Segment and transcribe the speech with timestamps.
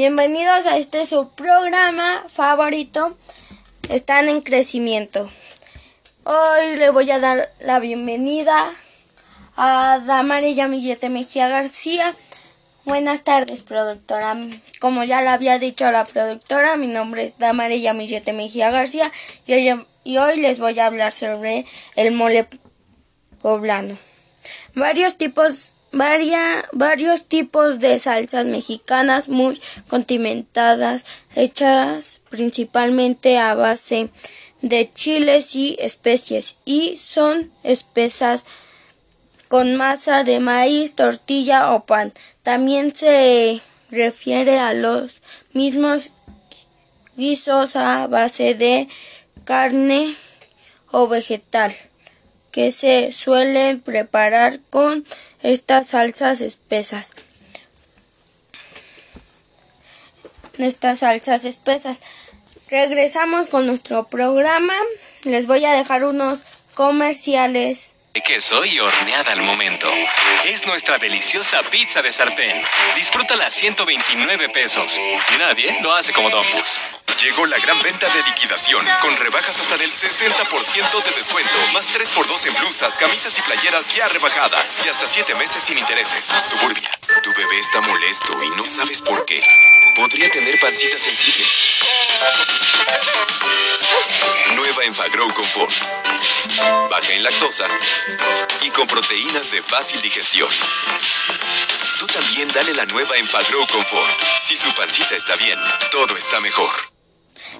[0.00, 3.16] Bienvenidos a este su programa favorito.
[3.88, 5.28] Están en crecimiento.
[6.22, 8.70] Hoy le voy a dar la bienvenida
[9.56, 12.14] a Damari Yamillete Mejía García.
[12.84, 14.36] Buenas tardes, productora.
[14.78, 19.10] Como ya le había dicho la productora, mi nombre es Damari Yamillete Mejía García
[19.48, 22.46] y hoy, y hoy les voy a hablar sobre el mole
[23.42, 23.98] poblano.
[24.76, 34.10] Varios tipos varios tipos de salsas mexicanas muy condimentadas, hechas principalmente a base
[34.62, 38.44] de chiles y especies y son espesas
[39.48, 42.12] con masa de maíz, tortilla o pan.
[42.42, 43.60] También se
[43.90, 46.10] refiere a los mismos
[47.16, 48.88] guisos a base de
[49.44, 50.14] carne
[50.90, 51.74] o vegetal
[52.58, 55.06] que se suelen preparar con
[55.44, 57.12] estas salsas espesas.
[60.58, 62.00] Estas salsas espesas.
[62.68, 64.74] Regresamos con nuestro programa.
[65.22, 66.40] Les voy a dejar unos
[66.74, 67.94] comerciales.
[68.24, 69.88] Queso y horneada al momento.
[70.44, 72.60] Es nuestra deliciosa pizza de sartén.
[72.96, 75.00] Disfrútala a 129 pesos.
[75.38, 76.44] Nadie lo hace como Don
[77.20, 82.46] Llegó la gran venta de liquidación, con rebajas hasta del 60% de descuento, más 3x2
[82.46, 86.26] en blusas, camisas y playeras ya rebajadas, y hasta 7 meses sin intereses.
[86.48, 86.88] Suburbia,
[87.24, 89.44] tu bebé está molesto y no sabes por qué.
[89.96, 91.44] Podría tener pancita sensible.
[94.54, 95.74] Nueva Enfagrow Confort.
[96.88, 97.66] Baja en lactosa
[98.62, 100.48] y con proteínas de fácil digestión.
[101.98, 104.20] Tú también dale la nueva Enfagrow Confort.
[104.44, 105.58] Si su pancita está bien,
[105.90, 106.97] todo está mejor.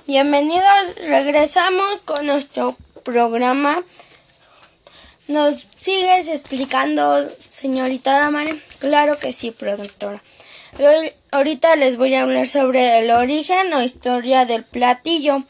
[0.07, 3.83] Bienvenidos, regresamos con nuestro programa.
[5.29, 8.55] ¿Nos sigues explicando, señorita Damare?
[8.81, 10.23] Claro que sí, productora.
[10.79, 15.45] Hoy, ahorita les voy a hablar sobre el origen o historia del platillo.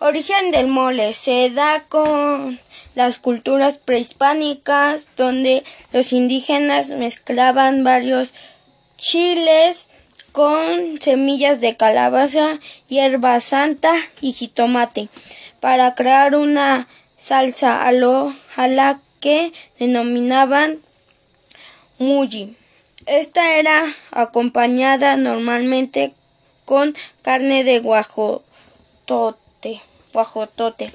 [0.00, 2.60] Origen del mole se da con
[2.94, 8.34] las culturas prehispánicas donde los indígenas mezclaban varios
[8.96, 9.87] chiles
[10.38, 15.08] con semillas de calabaza, hierba santa y jitomate
[15.58, 20.78] para crear una salsa a, lo, la que denominaban
[21.98, 22.54] mulli.
[23.06, 26.14] Esta era acompañada normalmente
[26.64, 29.82] con carne de guajotote,
[30.12, 30.92] guajotote,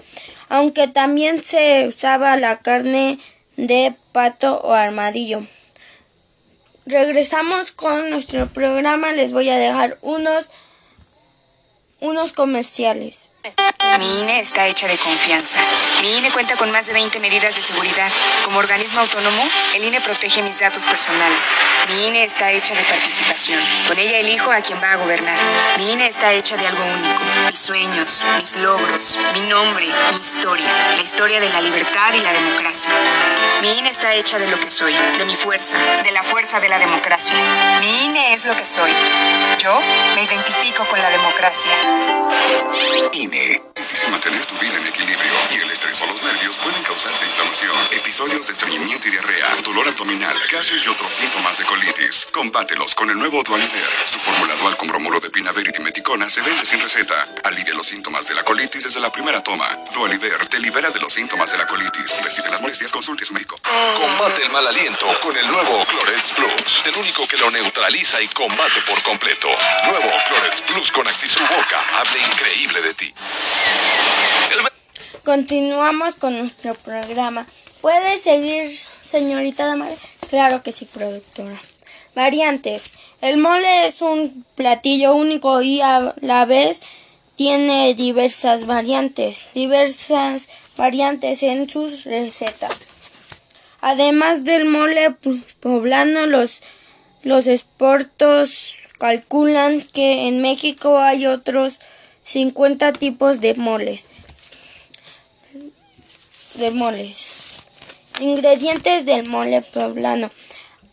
[0.47, 3.19] aunque también se usaba la carne
[3.57, 5.45] de pato o armadillo.
[6.85, 9.13] Regresamos con nuestro programa.
[9.13, 10.49] Les voy a dejar unos,
[12.01, 13.29] unos comerciales.
[13.99, 15.57] Mi INE está hecha de confianza.
[16.01, 18.09] Mi INE cuenta con más de 20 medidas de seguridad.
[18.45, 19.43] Como organismo autónomo,
[19.75, 21.45] el INE protege mis datos personales.
[21.89, 23.59] Mi INE está hecha de participación.
[23.87, 25.77] Con ella elijo a quien va a gobernar.
[25.77, 27.21] Mi INE está hecha de algo único.
[27.47, 30.95] Mis sueños, mis logros, mi nombre, mi historia.
[30.95, 32.91] La historia de la libertad y la democracia.
[33.61, 36.69] Mi INE está hecha de lo que soy, de mi fuerza, de la fuerza de
[36.69, 37.35] la democracia.
[37.81, 38.91] Mi INE es lo que soy.
[39.59, 39.81] Yo
[40.15, 41.71] me identifico con la democracia.
[43.33, 43.61] INE.
[43.75, 47.75] Difícil mantener tu vida en equilibrio y el estrés o los nervios pueden causarte inflamación,
[47.91, 52.27] episodios de estreñimiento y diarrea, dolor abdominal, gases y otros síntomas de colitis.
[52.31, 53.89] Combátelos con el nuevo Dualiver.
[54.05, 57.27] Su fórmula dual con bromuro de pinaver y dimeticona se vende sin receta.
[57.43, 59.67] Alivia los síntomas de la colitis desde la primera toma.
[59.93, 62.11] Dualiver te libera de los síntomas de la colitis.
[62.11, 63.59] Si persisten las molestias, consulte a su médico.
[63.99, 68.27] Combate el mal aliento con el nuevo Clorex Plus, el único que lo neutraliza y
[68.29, 69.49] combate por completo.
[69.85, 70.11] Nuevo
[70.61, 71.79] Plus con Boca.
[71.99, 73.13] Hable increíble de ti.
[75.23, 77.47] Continuamos con nuestro programa.
[77.81, 79.97] ¿Puede seguir, señorita Damare?
[80.29, 81.59] Claro que sí, productora.
[82.13, 82.91] Variantes.
[83.21, 86.81] El mole es un platillo único y a la vez
[87.35, 90.47] tiene diversas variantes, diversas
[90.77, 92.85] variantes en sus recetas.
[93.81, 95.15] Además del mole
[95.61, 96.61] poblano, los,
[97.23, 101.73] los expertos calculan que en México hay otros
[102.23, 104.07] 50 tipos de moles.
[106.53, 107.17] De moles.
[108.21, 110.29] Ingredientes del mole poblano.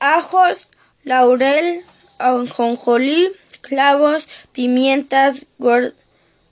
[0.01, 0.67] Ajos,
[1.05, 1.85] laurel,
[2.19, 3.31] ajonjolí,
[3.61, 5.47] clavos, pimientas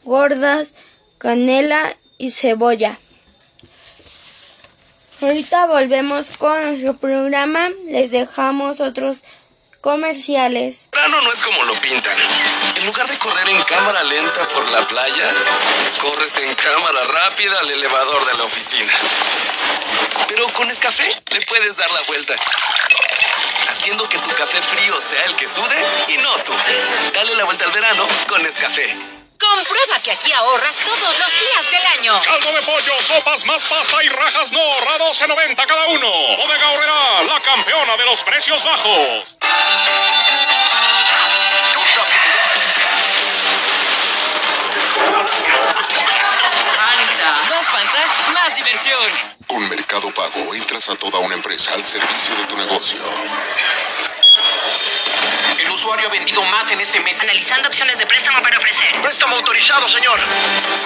[0.04, 0.74] gordas,
[1.18, 3.00] canela y cebolla.
[5.20, 7.70] Ahorita volvemos con nuestro programa.
[7.88, 9.24] Les dejamos otros
[9.80, 10.88] comerciales.
[10.90, 12.16] Plano no es como lo pintan.
[12.76, 15.32] En lugar de correr en cámara lenta por la playa,
[16.00, 18.92] corres en cámara rápida al elevador de la oficina.
[20.28, 22.34] Pero con Escafé le puedes dar la vuelta.
[23.68, 26.52] Haciendo que tu café frío sea el que sude y no tú.
[27.14, 29.18] Dale la vuelta al verano con Nescafé.
[29.38, 32.20] Comprueba que aquí ahorras todos los días del año.
[32.22, 36.10] Caldo de pollo, sopas más pasta y rajas no a 12.90 cada uno.
[36.36, 39.37] Bodega Horrera, la campeona de los precios bajos.
[49.46, 53.00] Con Mercado Pago entras a toda una empresa al servicio de tu negocio.
[55.58, 57.18] El usuario ha vendido más en este mes.
[57.22, 59.00] Analizando opciones de préstamo para ofrecer.
[59.00, 60.20] Préstamo autorizado, señor.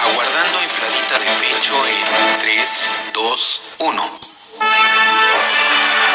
[0.01, 2.69] Aguardando infladita de pecho en 3,
[3.13, 4.19] 2, 1.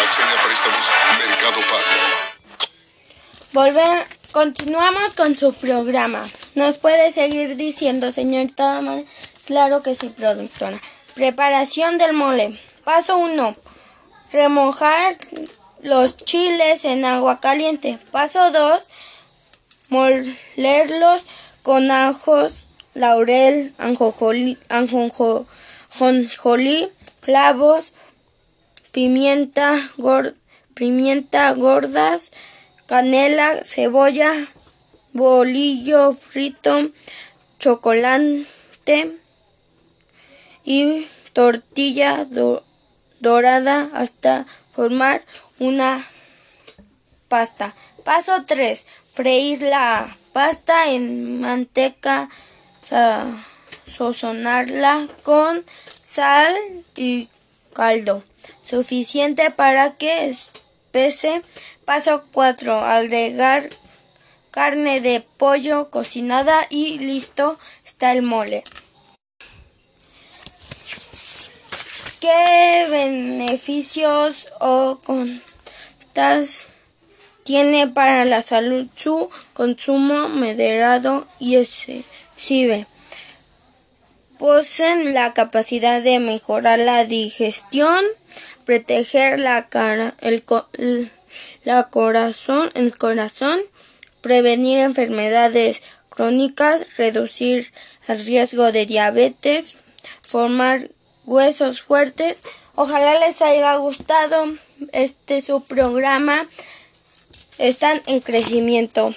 [0.06, 2.68] Accede a préstamos Mercado Pago.
[3.52, 6.26] Volver, continuamos con su programa.
[6.54, 9.02] ¿Nos puede seguir diciendo, señorita Damar?
[9.44, 10.80] Claro que sí, productora.
[11.22, 12.60] Preparación del mole.
[12.84, 13.56] Paso 1.
[14.30, 15.16] Remojar
[15.82, 17.98] los chiles en agua caliente.
[18.12, 18.88] Paso 2.
[19.90, 21.24] Molerlos
[21.64, 25.46] con ajos, laurel, anjonjolí, anjonjo-
[25.98, 26.88] jonjolí,
[27.18, 27.92] clavos,
[28.92, 30.36] pimienta, gor-
[30.74, 32.30] pimienta gordas,
[32.86, 34.46] canela, cebolla,
[35.12, 36.90] bolillo frito,
[37.58, 38.46] chocolate
[40.68, 42.62] y tortilla do-
[43.20, 44.44] dorada hasta
[44.74, 45.22] formar
[45.58, 46.06] una
[47.28, 47.74] pasta.
[48.04, 48.84] Paso 3.
[49.14, 52.28] Freír la pasta en manteca,
[52.88, 53.26] sa-
[53.90, 55.64] sazonarla con
[56.04, 56.54] sal
[56.96, 57.28] y
[57.72, 58.24] caldo
[58.64, 61.42] suficiente para que espese.
[61.86, 62.78] Paso 4.
[62.80, 63.70] Agregar
[64.50, 68.64] carne de pollo cocinada y listo está el mole.
[72.20, 76.66] ¿Qué beneficios o contas
[77.44, 82.86] tiene para la salud su consumo moderado y excesivo?
[84.36, 88.04] Poseen la capacidad de mejorar la digestión,
[88.64, 90.42] proteger la cara, el,
[91.62, 93.60] la corazón, el corazón,
[94.22, 97.72] prevenir enfermedades crónicas, reducir
[98.08, 99.76] el riesgo de diabetes,
[100.26, 100.88] formar
[101.28, 102.38] huesos fuertes.
[102.74, 104.46] Ojalá les haya gustado
[104.92, 106.48] este su programa.
[107.58, 109.14] Están en crecimiento.